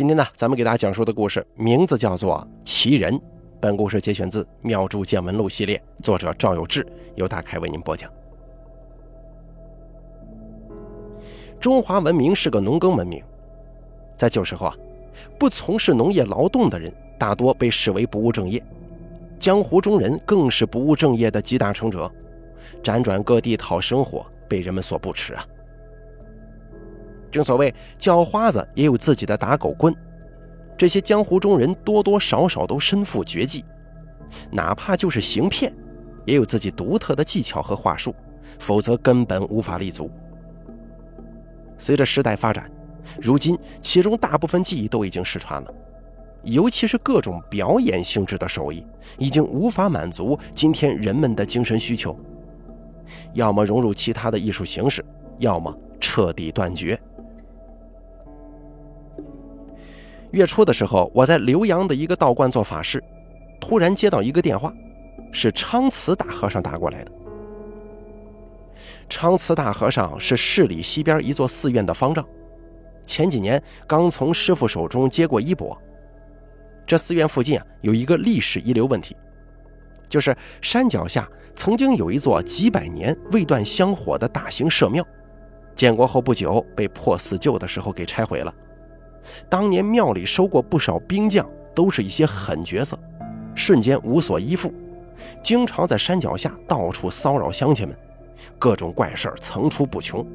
[0.00, 3.12] 今天呢，咱们给大家讲述的故事名字叫做《奇人》。
[3.60, 8.10] 本故事节选自《妙著见闻录》系列，作者赵有志，由大凯为您播讲。
[11.60, 13.22] 中华文明是个农耕文明，
[14.16, 14.76] 在旧时候啊，
[15.38, 18.64] 不从事农业劳动的人大多被视为不务正业，
[19.38, 22.10] 江湖中人更是不务正业的集大成者，
[22.82, 25.44] 辗转各地讨生活，被人们所不齿啊。
[27.30, 29.94] 正所谓叫花子也有自己的打狗棍，
[30.76, 33.64] 这些江湖中人多多少少都身负绝技，
[34.50, 35.72] 哪怕就是行骗，
[36.24, 38.14] 也有自己独特的技巧和话术，
[38.58, 40.10] 否则根本无法立足。
[41.78, 42.70] 随着时代发展，
[43.20, 45.74] 如今其中大部分技艺都已经失传了，
[46.42, 48.84] 尤其是各种表演性质的手艺，
[49.18, 52.18] 已经无法满足今天人们的精神需求，
[53.34, 55.04] 要么融入其他的艺术形式，
[55.38, 56.98] 要么彻底断绝。
[60.32, 63.02] 月初的时候，我在浏阳的一个道观做法事，
[63.60, 64.72] 突然接到一个电话，
[65.32, 67.12] 是昌慈大和尚打过来的。
[69.08, 72.24] 昌慈大和尚是市里西边一座寺院的方丈，
[73.04, 75.76] 前几年刚从师傅手中接过衣钵。
[76.86, 79.16] 这寺院附近啊，有一个历史遗留问题，
[80.08, 85.04] 就是山脚下曾经有一座几百年未断香火的大型社庙，
[85.74, 88.54] 建国后不久被破四旧的时候给拆毁了。
[89.48, 92.98] 当年庙里收过不少兵将，都是一些狠角色，
[93.54, 94.72] 瞬间无所依附，
[95.42, 97.96] 经常在山脚下到处骚扰乡亲们，
[98.58, 100.26] 各种怪事层出不穷。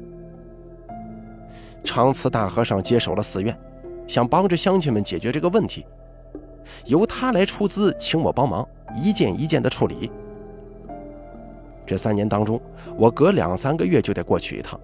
[1.84, 3.56] 长慈大和尚接手了寺院，
[4.06, 5.86] 想帮着乡亲们解决这个问题，
[6.84, 10.10] 由他来出资请我帮忙，一件一件的处理。
[11.86, 12.60] 这三年当中，
[12.96, 14.80] 我隔两三个月就得过去一趟。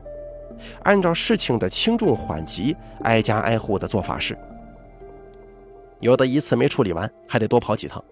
[0.82, 4.36] 按照事情的轻重缓急，挨家挨户的做法事，
[6.00, 8.02] 有的一次没处理完，还得多跑几趟。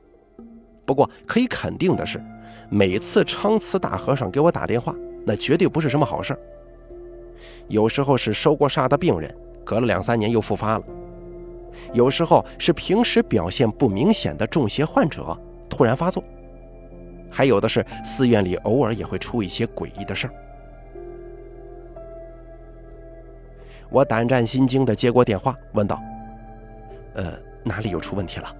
[0.84, 2.20] 不过可以肯定的是，
[2.68, 6.40] 每次昌慈大和尚给我打电话，那绝对不是什么好事儿
[7.68, 9.32] 有时候是收过煞的病人，
[9.64, 10.84] 隔了两三年又复发了；
[11.92, 16.22] 有时候是平时表现不明显的中邪患者突然发作；
[17.30, 20.34] 还有的是寺院里偶尔也会出一些诡异的事儿。
[23.90, 26.00] 我胆战心惊地接过电话，问道
[27.14, 27.32] ：“呃，
[27.64, 28.56] 哪里又出问题了？”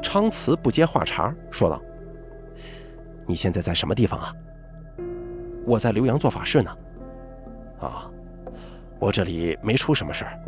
[0.00, 1.82] 昌慈不接话茬，说道
[3.26, 4.32] ：“你现在在什么地方啊
[5.66, 6.76] ？”“我在浏阳做法事呢。
[7.82, 8.08] ”“啊，
[9.00, 10.40] 我这里没出什么事儿，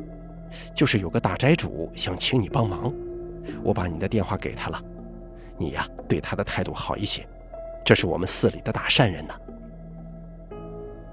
[0.73, 2.95] 就是有个大斋主想请你帮忙，
[3.65, 4.81] 我把你的电话给他了。
[5.59, 7.27] 你呀，对他的态度好一些，
[7.85, 9.35] 这是我们寺里的大善人呢。”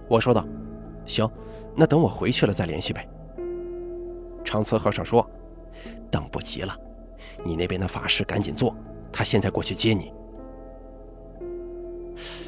[0.07, 0.45] 我说道
[1.07, 1.27] ：“行。”
[1.77, 3.07] 那等我回去了再联系呗。
[4.43, 5.29] 长慈和尚说
[6.09, 6.75] ：“等不及了，
[7.43, 8.75] 你那边的法事赶紧做，
[9.11, 10.11] 他现在过去接你。”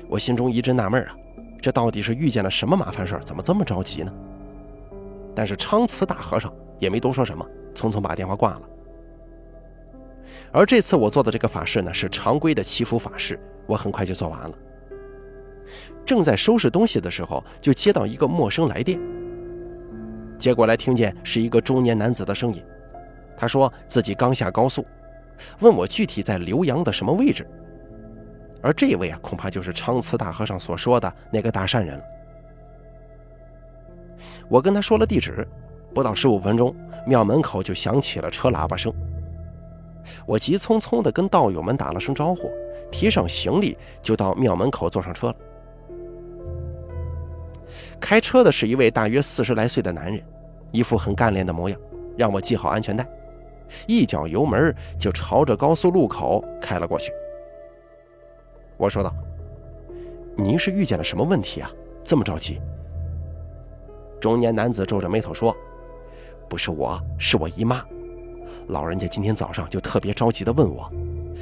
[0.10, 1.16] 我心中一阵纳闷啊，
[1.62, 4.12] 这到底是遇见了什么麻烦事怎么这么着急呢？
[5.36, 8.62] 但是昌慈大和尚也没多说什么，匆匆把电话挂了。
[10.52, 14.52] 而这次我做的这个法事呢，是常规的祈福法事，我很快就做完了。
[16.04, 19.00] 正在收拾东西的时候，就接到一个陌生来电。
[20.40, 22.64] 接过来，听见是一个中年男子的声音。
[23.38, 24.86] 他说自己刚下高速，
[25.60, 27.46] 问我具体在浏阳的什么位置。
[28.62, 32.04] 而这位啊，恐怕就是昌慈大和尚所说的那个大善人了。
[34.48, 35.48] 我跟他说了地址，
[35.94, 38.94] 不到十五分钟，庙门口就响起了车喇叭声。
[40.26, 42.50] 我急匆匆地跟道友们打了声招呼，
[42.92, 45.36] 提上行李，就到庙门口坐上车了。
[48.00, 50.24] 开车的是一位大约四十来岁的男人，
[50.72, 51.80] 一副很干练的模样，
[52.18, 53.08] 让我系好安全带，
[53.88, 57.12] 一脚油门就朝着高速路口开了过去。
[58.78, 59.14] 我说道
[60.38, 61.70] ：“您是遇见了什么问题啊？
[62.04, 62.62] 这么着急？”
[64.20, 65.56] 中年男子皱着眉头说
[66.50, 67.84] ：“不是我，是我姨妈。
[68.68, 70.92] 老人家今天早上就特别着急地问我，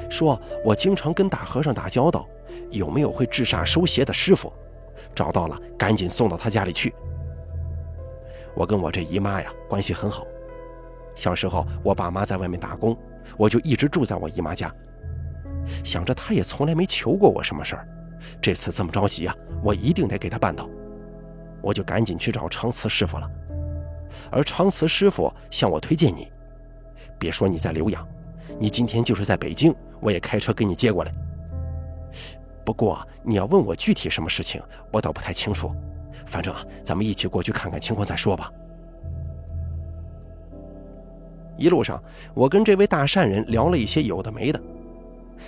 [0.10, 2.28] 说我经常跟大和尚打交道，
[2.72, 4.52] 有没有会治煞收邪的师傅？”
[5.18, 6.94] 找到了，赶紧送到他家里去。
[8.56, 10.26] 我跟我这姨妈呀关系很好，
[11.16, 12.96] 小时候我爸妈在外面打工，
[13.36, 14.72] 我就一直住在我姨妈家。
[15.84, 17.88] 想着她也从来没求过我什么事儿，
[18.40, 20.70] 这次这么着急啊，我一定得给她办到。
[21.62, 23.28] 我就赶紧去找长慈师傅了。
[24.32, 26.32] 而长慈师傅向我推荐你，
[27.18, 28.08] 别说你在浏阳，
[28.60, 31.12] 你今天就是在北京，我也开车给你接过来。
[32.68, 34.62] 不过你要问我具体什么事情，
[34.92, 35.72] 我倒不太清楚。
[36.26, 36.54] 反正
[36.84, 38.52] 咱们一起过去看看情况再说吧。
[41.56, 42.04] 一路上，
[42.34, 44.62] 我跟这位大善人聊了一些有的没的，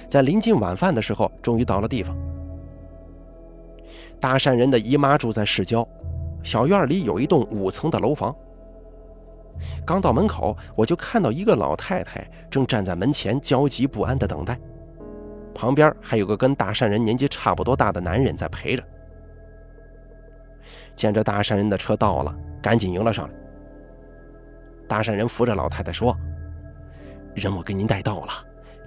[0.09, 2.15] 在临近晚饭的时候，终于到了地方。
[4.21, 5.85] 大善人的姨妈住在市郊，
[6.41, 8.33] 小院里有一栋五层的楼房。
[9.85, 14.57] 刚到门口，我就看到一个老太太正站在门前焦急不安地等待，
[15.53, 18.83] 旁边还有个跟大善人年纪差不多大的男人在陪着。
[20.95, 23.33] 见着大善人的车到了，赶紧迎了上来。
[24.87, 26.15] 大善人扶着老太太说
[27.35, 28.31] ：“人我给您带到了，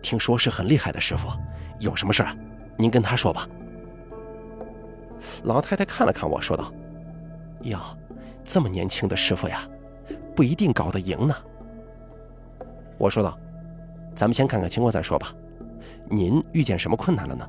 [0.02, 1.28] 听说是很厉害的师傅，
[1.78, 2.24] 有什么事
[2.76, 3.48] 您跟他说吧。”
[5.44, 6.72] 老太太看了看我说道
[7.62, 7.78] ：“哟，
[8.44, 9.62] 这么年轻的师傅呀，
[10.34, 11.34] 不一定搞得赢呢。”
[12.98, 13.38] 我说道
[14.14, 15.32] ：“咱们先看看情况再说吧。
[16.12, 17.44] 您遇见什么困难了呢？”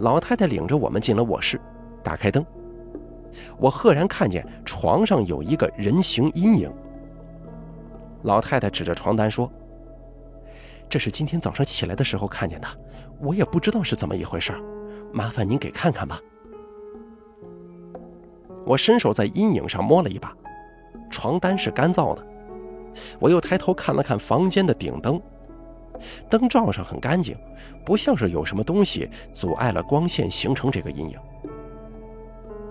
[0.00, 1.60] 老太太领着我们进了卧室，
[2.02, 2.44] 打开灯。
[3.58, 6.72] 我赫然看见床上有一个人形阴影。
[8.22, 9.50] 老太太指着床单说
[10.88, 12.66] ：“这是今天早上起来的时候看见的，
[13.20, 14.54] 我也不知道是怎么一回事，
[15.12, 16.18] 麻烦您给看看吧。”
[18.64, 20.34] 我伸手在阴影上摸了一把，
[21.10, 22.26] 床单是干燥的。
[23.20, 25.20] 我又抬头看了看房间的顶灯，
[26.28, 27.36] 灯罩上很干净，
[27.84, 31.18] 不像是有什么东西阻碍了光线形成这个阴影。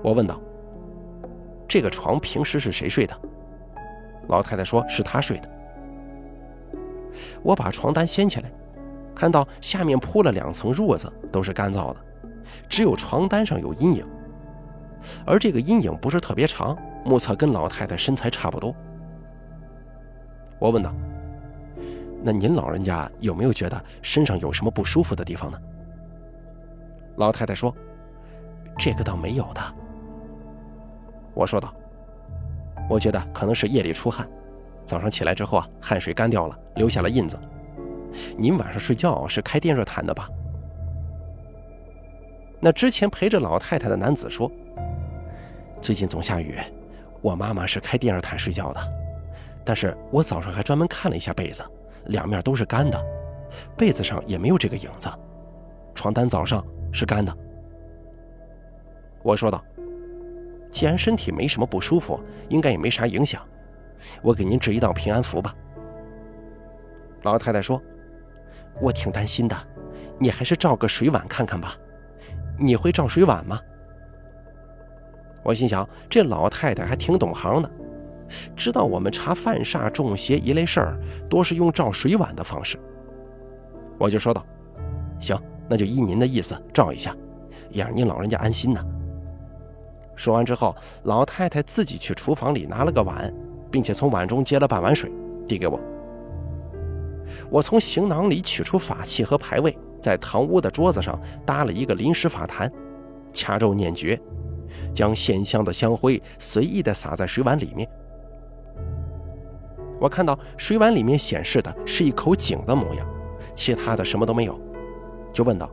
[0.04, 0.40] 我问道。
[1.68, 3.20] 这个床平时是谁睡的？
[4.28, 5.50] 老太太说是她睡的。
[7.42, 8.52] 我把床单掀起来，
[9.16, 11.98] 看到下面铺了两层褥子，都是干燥的，
[12.70, 14.06] 只有床单上有阴影，
[15.26, 18.74] 而这个阴影不是特别长，目测跟老太太身材差不多。
[20.60, 20.94] 我问道
[22.26, 25.62] ：“那您老人家有没有觉得身上有什么不舒服的地方呢？”
[27.18, 27.72] 老太太说
[28.80, 29.62] ：“这个倒没有的。”
[31.36, 31.72] 我说道
[32.90, 34.28] ：“我觉得可能是夜里出汗，
[34.84, 37.38] 早上起来之后啊，汗水干掉了，留下了印子。
[38.36, 40.28] 您晚上睡觉是开电热毯的吧？”
[42.60, 44.52] 那之前陪着老太太的男子说
[45.80, 46.58] ：“最近总下雨，
[47.22, 48.82] 我妈妈是开电热毯睡觉的，
[49.64, 51.64] 但是我早上还专门看了一下被子，
[52.08, 53.06] 两面都是干的，
[53.78, 55.10] 被子上也没有这个影子，
[55.94, 57.36] 床单早上是干的。”
[59.24, 59.64] 我说道。
[60.72, 62.20] 既然身体没什么不舒服，
[62.50, 63.42] 应该也没啥影响。
[64.22, 65.56] 我给您制一道平安符吧。
[67.22, 67.82] 老太太说
[68.82, 69.56] ：“我挺担心的，
[70.20, 71.78] 你还是照个水碗看看吧。
[72.60, 73.58] 你会照水碗吗？”
[75.44, 77.72] 我心想，这老太太还挺懂行的，
[78.56, 81.00] 知道我们查犯煞、中邪一类事儿，
[81.30, 82.80] 多是用照水碗的方式。
[83.98, 84.46] 我就说道
[85.20, 85.40] ：“行，
[85.70, 87.16] 那就依您的意思照一下，
[87.70, 88.84] 也让您老人家安心呢。”
[90.16, 93.34] 说完之后，老太太自己去厨房里拿了个碗，
[93.70, 95.12] 并且从碗中接了半碗水，
[95.46, 95.80] 递给我。
[97.50, 102.72] 我从行囊里取出法器和牌位，在堂屋的桌子上搭了一个临时法坛，
[103.34, 104.20] 掐咒念诀，
[104.94, 107.90] 将线香的香灰随意地撒在水碗里面。
[110.06, 113.08] 我看到水碗里面显示的是一口井的模样，
[113.56, 114.56] 其他的什么都没有，
[115.34, 115.68] 就问道：“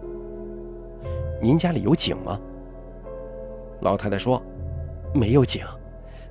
[1.38, 2.40] 您家里有井吗？”
[3.82, 4.42] 老太太说
[5.12, 5.66] ：“没有井，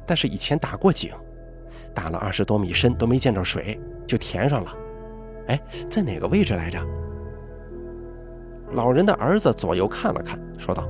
[0.04, 1.14] 但是以前打过井，
[1.94, 4.76] 打了二十多米深都没见着水，就填上了。
[5.50, 6.84] 哎，在哪个位置来着？”
[8.74, 10.90] 老人的儿子左右看了看，说道：“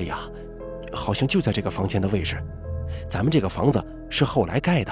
[0.00, 0.20] 哎呀，
[0.90, 2.42] 好像就在这个房间的位置。
[3.10, 4.90] 咱们这个房子是后来盖的。”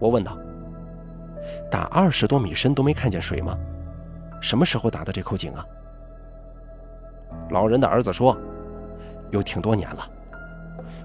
[0.00, 0.36] 我问道
[1.70, 3.56] ：“打二十多米深都没看见水吗？
[4.40, 5.64] 什么时候打的这口井啊？”
[7.50, 8.36] 老人的儿子说
[9.30, 10.10] ：“有挺多年了，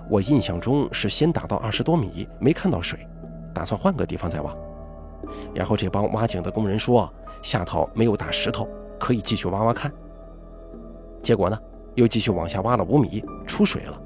[0.10, 3.08] 我印象中是先打到二十多米，没看到水，
[3.54, 4.56] 打算换个地方再挖。
[5.54, 7.12] 然后这帮挖井的工人说
[7.42, 8.68] 下头没有大石头，
[9.00, 9.92] 可以继续挖挖看。
[11.22, 11.60] 结果呢，
[11.96, 14.02] 又继续往下挖了五米，出水了。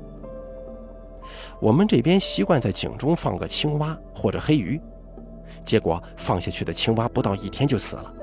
[1.59, 4.79] 我们这边习惯在井中放个青蛙或者黑鱼，
[5.63, 8.13] 结果放下去的青蛙不到一天就死了，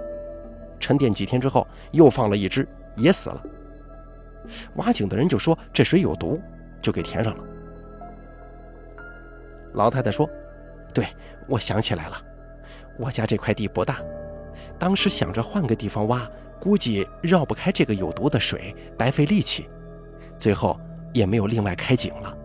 [0.78, 3.42] 沉淀几天之后又放了一只，也死了。”
[4.76, 6.40] 挖井的人就说这水有毒，
[6.80, 7.44] 就给填上了。
[9.72, 10.28] 老太太说
[10.94, 11.06] ：“对，
[11.48, 12.16] 我想起来了，
[12.96, 14.00] 我家这块地不大，
[14.78, 19.68] 当时想着换个地方挖，估计绕不开这个有毒的水，白费力气，
[20.38, 20.78] 最后
[21.12, 22.36] 也没有另外开井了。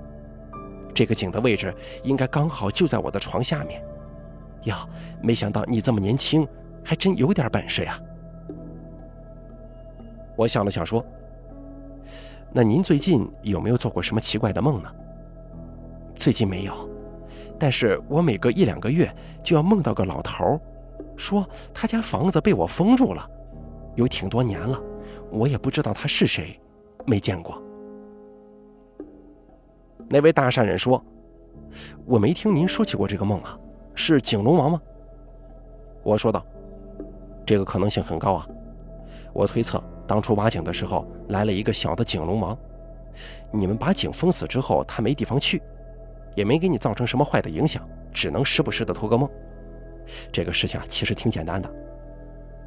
[0.91, 3.83] 这个井的位置应该刚好就在我的床下面。
[4.63, 4.75] 哟，
[5.21, 6.47] 没想到你这么年轻，
[6.83, 7.99] 还真有点本事呀。”
[10.37, 11.05] 我想了想说。
[12.53, 14.91] 那您最近有没有做过什么奇怪的梦呢？
[16.13, 16.89] 最近没有，
[17.57, 19.09] 但是我每隔一两个月
[19.41, 20.59] 就要梦到个老头，
[21.15, 23.25] 说他家房子被我封住了，
[23.95, 24.77] 有挺多年了，
[25.31, 26.59] 我也不知道他是谁，
[27.05, 27.57] 没见过。”
[30.13, 31.01] 那位大善人说
[32.05, 33.57] ：“我没听您说起过这个梦啊，
[33.95, 34.81] 是景龙王吗？”
[36.03, 36.45] 我说道
[37.47, 38.45] ：“这个可能性很高啊，
[39.31, 42.57] 我推测当初挖井的时候来了一个小的景龙王，
[43.53, 45.61] 你们把井封死之后，他没地方去，
[46.35, 49.29] 也没给你造成什么坏的影响，只能时不时的托个梦。
[50.29, 51.73] 这个事情啊，其实挺简单的，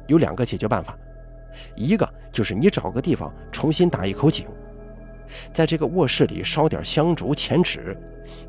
[0.07, 0.97] 有两个解决办法，
[1.75, 4.47] 一个就是你找个地方重新打一口井。”
[5.51, 7.97] 在这个卧室里烧点香烛、钱纸，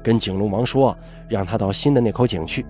[0.02, 0.96] 跟景龙王说，
[1.28, 2.64] 让他到新的那口井去。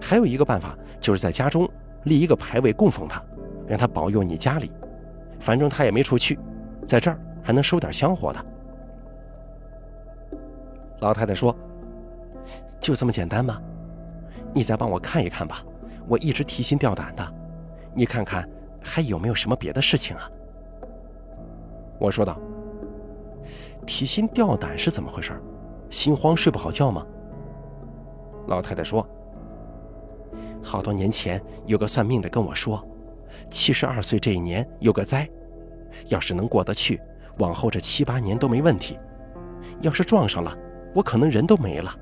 [0.00, 1.68] 还有一个办法，就是在家中
[2.04, 3.22] 立一个牌位供奉他，
[3.66, 4.70] 让他保佑你家里。
[5.40, 6.38] 反正他也没出去，
[6.86, 8.46] 在这儿还能收点香火的。
[11.00, 11.54] 老太太说
[12.80, 13.60] ：“就这么简单吗？
[14.52, 15.62] 你再帮我看一看吧，
[16.08, 17.34] 我一直提心吊胆的。
[17.94, 18.48] 你看看
[18.82, 20.30] 还有没有什么别的事情啊？”
[21.98, 22.40] 我说道。
[23.84, 25.32] 提心吊胆是怎么回事？
[25.90, 27.06] 心慌睡不好觉吗？
[28.48, 29.06] 老太太说
[30.62, 32.84] ：“好多年前有个算命的跟我说，
[33.48, 35.28] 七十二岁这一年有个灾，
[36.08, 37.00] 要是能过得去，
[37.38, 38.96] 往后这七八年都没问题；
[39.82, 40.56] 要是撞上了，
[40.94, 41.94] 我可能人都没了。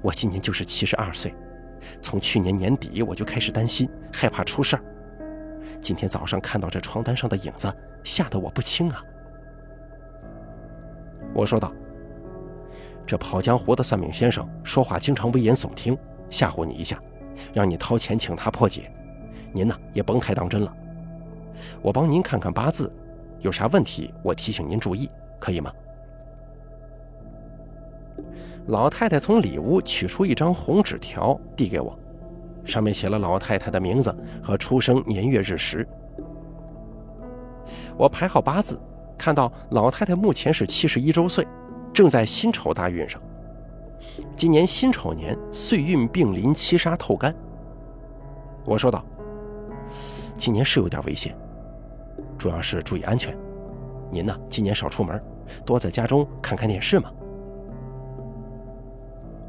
[0.00, 1.34] 我今年就是七十二岁，
[2.00, 4.84] 从去年年底我就开始担心，害怕出事儿。
[5.80, 7.72] 今天早上看到这床单上的影子，
[8.02, 9.04] 吓得我不轻啊。”
[11.32, 11.72] 我说道
[13.06, 15.96] ：“这跑江湖的算命先生说话经常危言耸听，
[16.28, 17.00] 吓唬你一下，
[17.52, 18.90] 让你掏钱请他破解。
[19.52, 20.76] 您呢也甭太当真了。
[21.82, 22.92] 我帮您看看八字，
[23.40, 25.08] 有啥问题我提醒您注意，
[25.38, 25.72] 可以吗？”
[28.66, 31.98] 老太太从里屋取出一张红纸条，递给我，
[32.64, 35.86] 上面写了老太太的名字和出生年月日时。
[37.96, 38.78] 我排好八字。
[39.20, 41.46] 看到老太太目前是七十一周岁，
[41.92, 43.20] 正在辛丑大运上。
[44.34, 47.34] 今年辛丑年岁运并临七杀透干。
[48.64, 49.04] 我说道
[50.38, 51.36] ：“今年是有点危险，
[52.38, 53.36] 主要是注意安全。
[54.10, 55.22] 您呢，今年少出门，
[55.66, 57.12] 多在家中看看电视嘛。”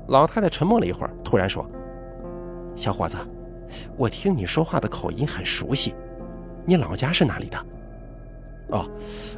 [0.07, 1.65] 老太太沉默了一会儿，突然说
[2.75, 3.15] ：“小伙子，
[3.95, 5.95] 我听你说话的口音很熟悉，
[6.65, 7.57] 你老家是哪里的？”
[8.71, 8.89] 哦，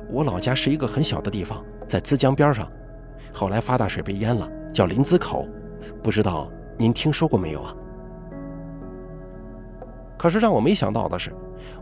[0.09, 2.71] 我老家是一个很小的地方，在资江边上，
[3.33, 5.47] 后来发大水被淹了，叫临淄口，
[6.01, 7.75] 不知道您听说过没有啊？
[10.17, 11.33] 可是让我没想到的是，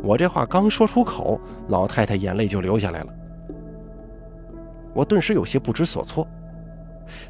[0.01, 3.13] 我这话刚说出口，老太太眼泪就流下来了。
[4.93, 6.27] 我顿时有些不知所措。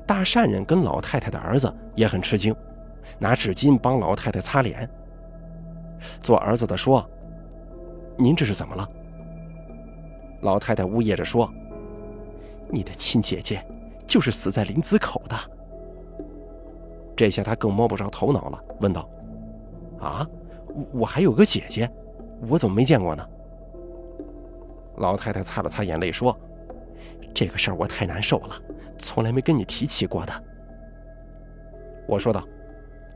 [0.06, 2.56] 大善人跟老太太的儿子也很吃惊，
[3.18, 4.88] 拿纸巾帮老太太擦脸。
[6.22, 7.04] 做儿子的说
[8.18, 8.88] ：“您这是怎么了？”
[10.42, 11.52] 老太太呜咽着说
[12.70, 13.66] ：“你的亲姐姐
[14.08, 15.36] 就是死在林子口的。”
[17.16, 19.08] 这下她更摸不着头脑了，问道
[20.02, 20.28] ：“啊，
[20.92, 21.90] 我还有个姐姐，
[22.48, 23.28] 我怎么没见过呢？”
[24.98, 26.36] 老太太擦了擦眼泪说
[27.34, 28.56] ：“这个事儿我太难受了，
[28.98, 30.44] 从来没跟你提起过的。”
[32.08, 32.44] 我说道：“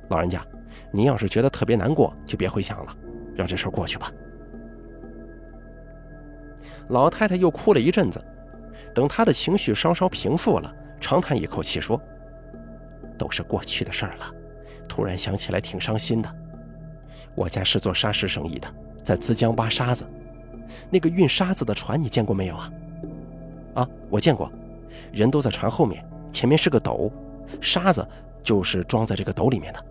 [0.09, 0.45] 老人家，
[0.91, 2.95] 您要是觉得特别难过，就别回想了，
[3.35, 4.11] 让这事儿过去吧。”
[6.89, 8.23] 老太太又哭了一阵子，
[8.93, 11.99] 等她的情绪稍稍平复了，长叹一口气说
[13.17, 14.31] ：“都是过去的事儿了，
[14.87, 16.35] 突然想起来挺伤心的。
[17.33, 18.67] 我家是做沙石生意的，
[19.03, 20.05] 在资江挖沙子。
[20.89, 22.71] 那个运沙子的船你见过没有啊？
[23.75, 24.51] 啊，我见过，
[25.11, 27.11] 人都在船后面，前面是个斗，
[27.59, 28.07] 沙子
[28.43, 29.85] 就是装在这个斗里面的。”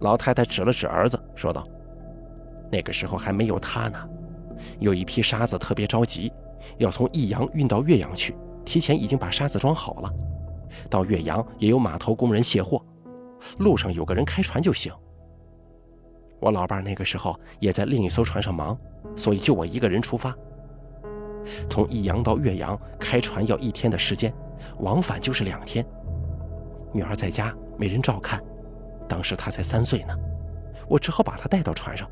[0.00, 1.66] 老太太指了指儿子，说道
[2.70, 4.08] ：“那个时候还没有他呢。”
[4.78, 6.32] 有一批沙子特别着急，
[6.78, 10.12] 要从益阳运到岳阳去，提前已经把沙子装好了。
[10.88, 12.82] 到岳阳也有码头工人卸货，
[13.58, 14.92] 路上有个人开船就行。
[16.40, 18.76] 我老伴那个时候也在另一艘船上忙，
[19.14, 20.34] 所以就我一个人出发。
[21.68, 24.32] 从益阳到岳阳开船要一天的时间，
[24.78, 25.84] 往返就是两天。
[26.92, 28.42] 女儿在家没人照看，
[29.08, 30.16] 当时她才三岁呢，
[30.88, 32.08] 我只好把她带到船上。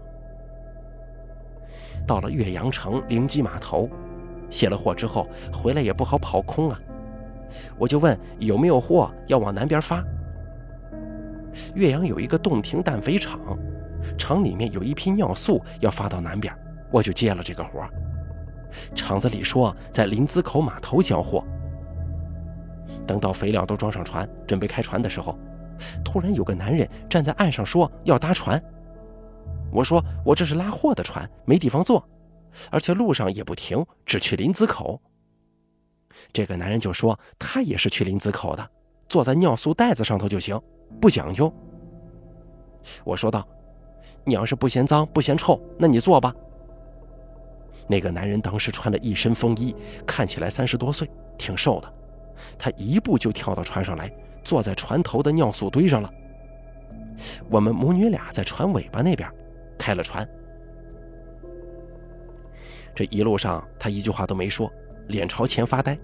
[2.11, 3.89] 到了岳阳城灵基码头，
[4.51, 6.77] 卸了货之后回来也不好跑空啊，
[7.79, 10.05] 我就问有没有货要往南边发。
[11.77, 13.39] 岳阳有一个洞庭氮肥厂，
[14.19, 16.53] 厂里面有一批尿素要发到南边，
[16.91, 17.89] 我就接了这个活。
[18.93, 21.45] 厂子里说在临淄口码头交货，
[23.07, 25.39] 等到肥料都装上船，准备开船的时候，
[26.05, 28.61] 突然有个男人站在岸上说要搭船。
[29.73, 32.07] 我说我这是拉货的船，没地方坐，
[32.71, 35.01] 而且路上也不停，只去林子口。
[36.33, 38.71] 这个男人就说他也是去林子口的，
[39.09, 40.61] 坐在尿素袋子上头就行，
[41.01, 41.53] 不讲究。
[43.05, 43.47] 我说道
[44.25, 46.35] ：“你要是不嫌脏不嫌臭，那你坐吧。”
[47.87, 49.75] 那个男人当时穿了一身风衣，
[50.07, 51.93] 看起来三十多岁，挺瘦的。
[52.59, 54.11] 他一步就跳到船上来，
[54.43, 56.11] 坐在船头的尿素堆上了。
[57.51, 59.31] 我们母女俩在船尾巴那边
[59.81, 60.29] 开了船。
[62.95, 64.71] 这一路上，他一句话都没说，
[65.09, 65.99] 脸朝前发呆。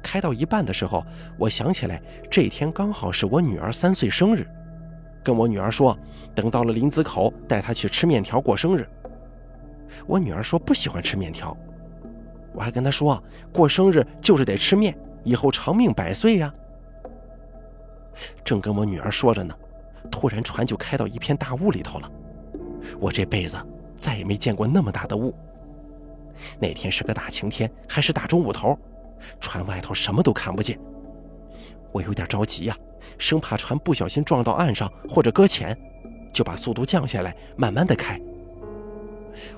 [0.00, 1.04] 开到一半的时候，
[1.36, 2.00] 我想起来
[2.30, 4.46] 这天刚好是我女儿三岁生日，
[5.24, 5.98] 跟我女儿说，
[6.34, 8.88] 等到了林子口带她去吃面条过生日。
[10.06, 11.56] 我女儿说不喜欢吃面条。
[12.52, 13.22] 我还跟她说，
[13.52, 16.54] 过生日就是得吃面，以后长命百岁呀。
[18.44, 19.54] 正跟我女儿说着呢，
[20.10, 22.10] 突然船就开到一片大雾里头了。
[23.00, 23.56] 我这辈子
[23.96, 25.34] 再也没见过那么大的雾。
[26.58, 28.78] 那天是个大晴天，还是大中午头，
[29.40, 30.78] 船外头什么都看不见。
[31.92, 32.76] 我有点着急呀，
[33.16, 35.76] 生怕船不小心撞到岸上或者搁浅，
[36.32, 38.20] 就把速度降下来，慢慢的开。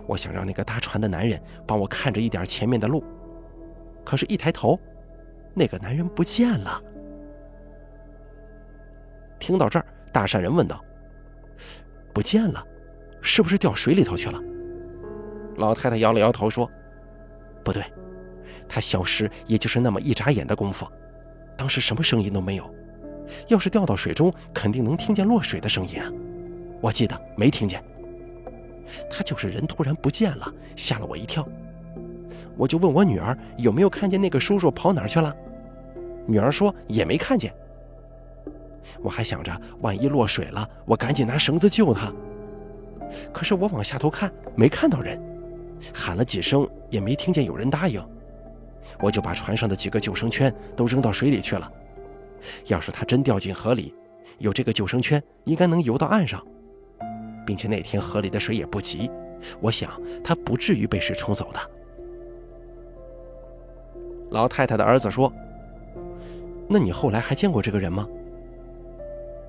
[0.06, 3.02] 我想让那个搭船的男人帮我看着一点前面的路，
[4.04, 4.78] 可是，一抬头，
[5.54, 6.82] 那个男人不见了。
[9.38, 10.84] 听到这儿，大善人问道
[12.12, 12.64] ：“不见了，
[13.20, 14.40] 是不是掉水里头去了？”
[15.56, 16.70] 老太太摇了摇头说
[17.64, 17.82] ：“不对，
[18.68, 20.86] 他消失也就是那么一眨眼的功夫，
[21.56, 22.74] 当时什么声音都没有。
[23.48, 26.10] 要是掉到水中，肯定能听见落水的声音啊。
[26.80, 27.82] 我记得没听见。”
[29.10, 31.46] 他就是人突然不见了，吓了我一跳。
[32.56, 35.34] 我就问我女儿有没有看见那个叔叔跑哪儿去了，
[36.26, 37.52] 女儿说也没看见。
[39.02, 42.12] 我还想着万一落水了，我赶紧拿绳子救他。
[43.32, 45.20] 可是我往下头看，没看到人，
[45.94, 48.04] 喊了几声也没听见有人答应。
[49.00, 51.70] 我就把船上的几个救生圈都扔到水里去了。
[52.66, 53.94] 要是他真掉进河里，
[54.38, 56.44] 有这个救生圈，应该能游到岸上。
[57.46, 59.10] 并且那天河里的水也不急，
[59.60, 59.90] 我想
[60.22, 61.60] 他不至于被水冲走的。
[64.30, 65.32] 老太太的儿子说
[66.68, 68.06] ：“那你后来还见过这个人吗？”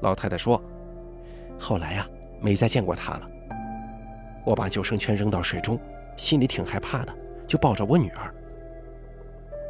[0.01, 0.61] 老太太说
[1.59, 2.07] ：“后来呀，
[2.39, 3.29] 没再见过他了。”
[4.45, 5.79] 我把救生圈扔到水中，
[6.15, 7.13] 心里挺害怕的，
[7.45, 8.33] 就抱着我女儿。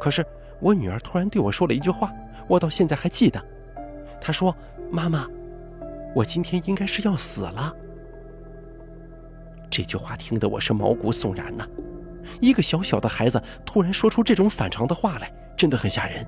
[0.00, 0.24] 可是
[0.60, 2.12] 我女儿突然对我说了一句话，
[2.48, 3.42] 我到现在还记得。
[4.20, 4.54] 她说
[4.90, 5.26] ：“妈妈，
[6.14, 7.74] 我今天应该是要死了。”
[9.70, 11.64] 这句话听得我是毛骨悚然呐！
[12.40, 16.26] 一个小小的孩子突然说出这种反常的话来，真的很吓人。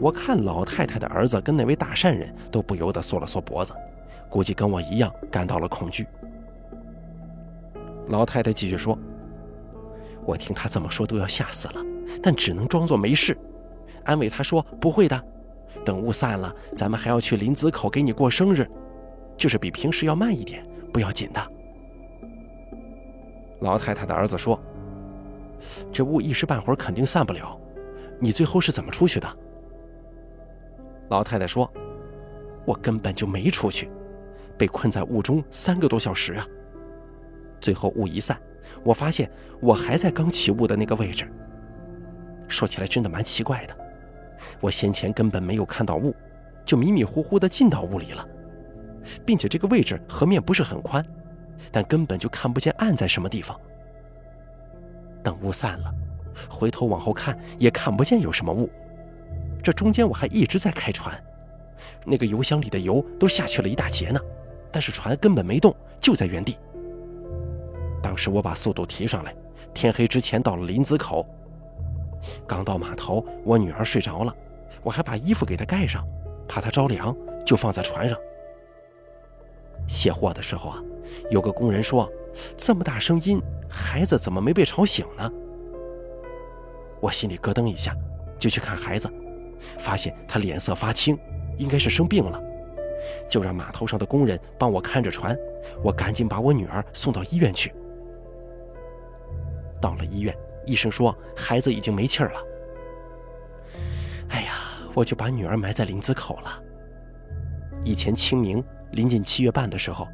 [0.00, 3.72] 我看老太太的儿子跟那位大善人都不由得缩了缩脖子，
[4.34, 6.04] 估计跟我一样感到了恐惧。
[8.08, 8.98] 老太太继续说
[10.26, 11.80] ：“我听他这么说都要吓死了，
[12.20, 13.38] 但只能装作没事，
[14.02, 15.24] 安慰他说不会的，
[15.84, 18.68] 等雾散了，咱们还要去林子口给你过生日。”
[19.38, 21.40] 就是比平时要慢一点，不要紧的。
[23.60, 24.60] 老太太的儿子说
[25.94, 27.56] ：“这雾一时半会儿肯定散不了，
[28.18, 29.28] 你最后是怎么出去的？”
[31.08, 31.72] 老太太说
[32.66, 33.88] ：“我根本就没出去，
[34.58, 36.46] 被困在雾中三个多小时啊。
[37.60, 38.38] 最后雾一散，
[38.82, 41.30] 我发现我还在刚起雾的那个位置。
[42.48, 43.76] 说起来真的蛮奇怪的，
[44.60, 46.14] 我先前根本没有看到雾，
[46.64, 48.26] 就迷迷糊糊的进到雾里了。”
[49.22, 51.04] 并且这个位置河面不是很宽，
[51.70, 53.58] 但根本就看不见岸在什么地方。
[55.22, 55.92] 等雾散了，
[56.48, 58.70] 回头往后看也看不见有什么雾。
[59.62, 61.22] 这中间我还一直在开船，
[62.06, 64.18] 那个油箱里的油都下去了一大截呢，
[64.74, 66.58] 但是船根本没动，就在原地。
[68.02, 69.32] 当时我把速度提上来，
[69.72, 71.24] 天黑之前到了林子口。
[72.44, 74.34] 刚到码头，我女儿睡着了，
[74.82, 76.04] 我还把衣服给她盖上，
[76.48, 78.18] 怕她着凉，就放在船上。
[79.86, 80.82] 卸货的时候啊，
[81.30, 82.10] 有个工人说
[82.58, 85.30] ：“这么大声音，孩子怎么没被吵醒呢？”
[87.00, 87.96] 我心里咯噔一下，
[88.40, 89.08] 就去看孩子，
[89.78, 91.16] 发现他脸色发青，
[91.58, 92.42] 应该是生病了，
[93.28, 95.36] 就让码头上的工人帮我看着船。
[95.82, 97.72] 我赶紧把我女儿送到医院去。
[99.80, 100.36] 到了医院，
[100.66, 102.40] 医生说孩子已经没气儿了。
[104.28, 104.54] 哎呀，
[104.94, 106.62] 我就把女儿埋在林子口了。
[107.84, 108.64] 以前清明。
[108.92, 110.06] 临近七月半的时候，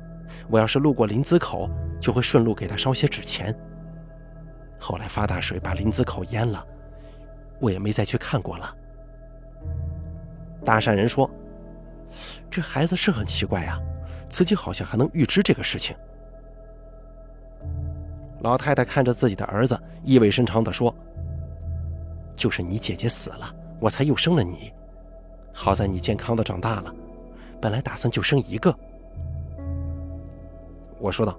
[0.48, 1.68] 我要是路过林子口，
[2.00, 3.54] 就会顺路给她烧些纸钱。
[4.78, 6.66] 后来发大水把林子口淹了，
[7.60, 8.74] 我也没再去看过了。
[10.64, 11.30] 大善人说
[12.50, 13.78] ：“这孩子是很奇怪呀，
[14.28, 15.96] 自己好像还能预知这个事情。”
[18.42, 20.94] 老太太看着自己的儿子，意味深长地说
[22.34, 24.72] ：“就是你姐姐死了，我才又生了你。
[25.52, 26.94] 好在你健康的长大了，
[27.60, 28.74] 本来打算就生一个。”
[30.98, 31.38] 我说道：“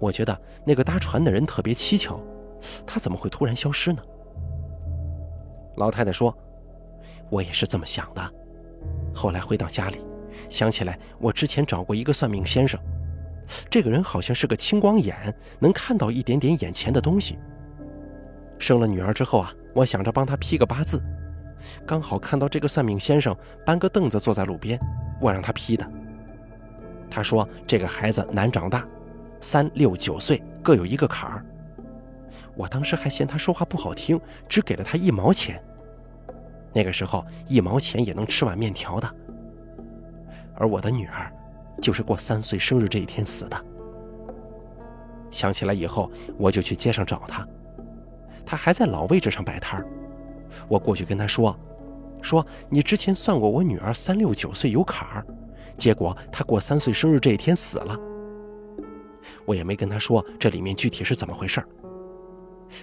[0.00, 2.18] 我觉得那个搭船的人特别蹊跷，
[2.86, 4.02] 他怎么会突然消失呢？”
[5.76, 6.34] 老太太说
[7.28, 8.32] ：“我也是这么想的。
[9.14, 9.98] 后来回到家里，
[10.48, 12.80] 想起来我之前找过一个算命先生。”
[13.68, 17.36] 这个人好像是个青光眼，能看到一点点眼前的东西。
[18.60, 21.02] 生了女儿之后啊，我想着帮他批个八字，
[21.84, 24.78] 刚好看到这个算命先生搬个凳子坐在路边，
[25.20, 25.90] 我让他批的。
[27.10, 28.86] 他说这个孩子难长大，
[29.40, 31.44] 三六九岁各有一个坎儿。
[32.54, 35.60] 我当时还嫌他说话不好听，只给了他一毛钱。
[36.72, 39.14] 那个时候一毛钱也能吃碗面条的。
[40.54, 41.32] 而我的女儿。
[41.80, 43.64] 就是过三岁生日这一天死的。
[45.30, 47.48] 想起来以后，我就去街上找他，
[48.44, 49.86] 他还在老位置上摆摊儿。
[50.68, 51.58] 我过去跟他说
[52.20, 55.26] ：“说你之前算过我女儿三六九岁有坎儿，
[55.74, 57.96] 结果她过三岁生日这一天死了。”
[59.46, 61.64] 我也没跟他说这里面具体是怎么回事。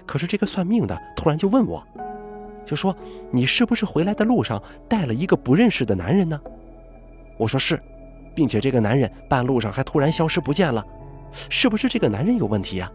[0.07, 1.85] 可是这个算命的突然就问我，
[2.67, 2.95] 就说
[3.31, 6.39] ：“你是不是回来的路上带了一个不认识的男人呢？”
[7.39, 7.81] 我说：“是。”
[8.35, 10.85] 并且这个男人半路上还突然消失不见了，
[11.49, 12.91] 是不是这个男人有问题呀？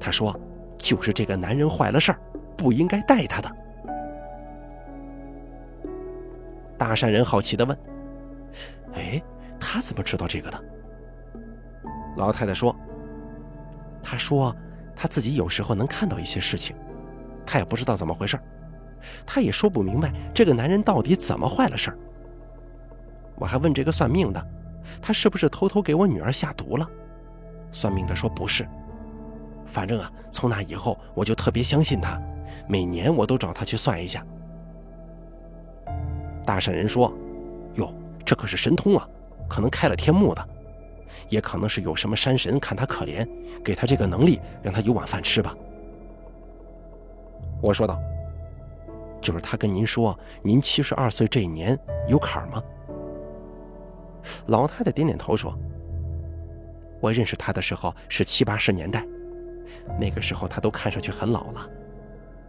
[0.00, 0.36] 他说
[0.76, 2.18] ：“就是这个男人坏了事儿，
[2.56, 3.56] 不应该带他的。”
[6.76, 7.78] 大善人好奇的问
[8.94, 9.22] ：“哎，
[9.60, 10.64] 他怎么知道这个的？”
[12.18, 12.74] 老太太说
[14.02, 14.52] ：“他说
[14.96, 16.74] 他自己有时候能看到一些事情，
[17.46, 18.38] 他也不知道怎么回事，
[19.24, 21.98] 他也说不明白这个男人到底怎么坏了事儿。”
[23.38, 24.46] 我还问这个算命的，
[25.00, 26.88] 他是不是偷偷给我女儿下毒了？
[27.70, 28.66] 算命的说不是。
[29.66, 32.20] 反正啊，从那以后我就特别相信他，
[32.68, 34.24] 每年我都找他去算一下。
[36.46, 37.12] 大善人说
[37.74, 37.92] ：“哟，
[38.24, 39.06] 这可是神通啊，
[39.48, 40.48] 可能开了天目的，
[41.28, 43.28] 也可能是有什么山神看他可怜，
[43.64, 45.54] 给他这个能力，让他有碗饭吃吧。”
[47.62, 47.98] 我说道
[49.20, 52.62] ：“就是他跟您说，您七十二岁这一年有坎儿吗？”
[54.46, 55.56] 老太太点点头说
[57.00, 59.06] ：“我认识他的时候是七八十年代，
[60.00, 61.68] 那个时候他都看上去很老了，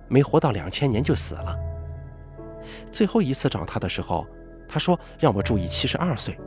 [0.08, 1.58] 没活到两千年就死了。
[2.92, 4.26] 最后一次找他的时候，
[4.68, 6.38] 他说让我注意七十二岁，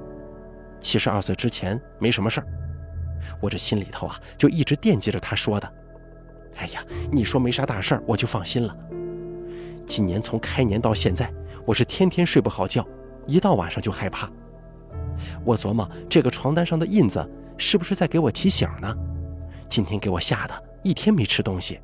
[0.80, 2.46] 七十二岁之前没什么事儿。
[3.40, 5.72] 我这心里头啊就一直惦记着他说的。
[6.56, 8.76] 哎呀，你说没啥大事儿，我就放心了。
[9.86, 11.32] 今年从开年到现在，
[11.64, 12.86] 我是天天睡不好觉，
[13.26, 14.30] 一到晚上就害怕。”
[15.44, 18.94] 我琢磨这个床单上的印子是不是在给我提醒呢？
[19.68, 21.78] 今天给我吓得一天没吃东西。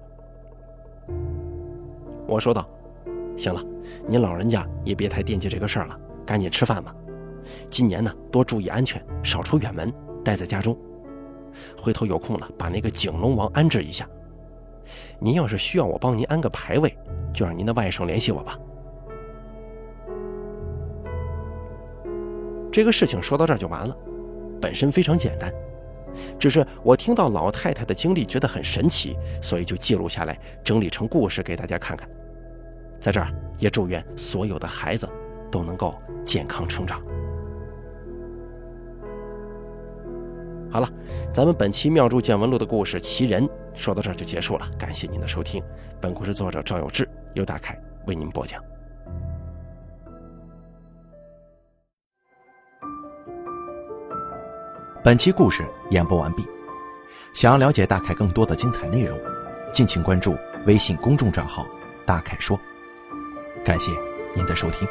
[2.26, 2.68] 我说道
[3.36, 3.62] ：“行了，
[4.08, 6.94] 您老人家也别太惦记这个事儿了，赶紧吃饭吧。
[7.70, 9.92] 今年呢，多注意安全，少出远门，
[10.24, 10.76] 待在家中。
[11.78, 14.08] 回头有空了，把那个景龙王安置一下。
[15.18, 16.96] 您要是需要我帮您安个牌位，
[17.32, 18.58] 就让您的外甥联系我吧。”
[22.72, 23.96] 这个事情说到这儿就完了，
[24.60, 25.50] 本身非常简单，
[26.38, 32.06] 只是我听到老太太的经历觉得很神奇，所以就记录下来，整理成故事给大家看看。
[33.00, 35.08] 在这儿也祝愿所有的孩子
[35.50, 35.94] 都能够
[36.24, 37.00] 健康成长。
[40.76, 40.86] 好了，
[41.32, 45.64] 咱们本期《妙著见闻录》的故事《奇人》说到这儿就结束了，感谢您的收听。
[46.02, 48.62] 本故事作者赵有志，由大凯为您播讲。
[55.02, 56.46] 本期故事演播完毕，
[57.32, 59.18] 想要了解大凯更多的精彩内容，
[59.72, 60.36] 敬请关注
[60.66, 61.66] 微信公众账号
[62.04, 62.60] “大凯说”。
[63.64, 63.90] 感谢
[64.34, 64.86] 您的收听。